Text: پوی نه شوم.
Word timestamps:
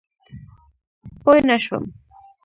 پوی 1.23 1.39
نه 1.49 1.57
شوم. 1.63 1.83